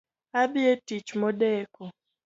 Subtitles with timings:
[0.39, 1.83] Adhi e tich modeko